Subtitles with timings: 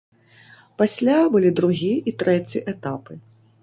[0.83, 3.25] Пасля былі другі і трэці этапы.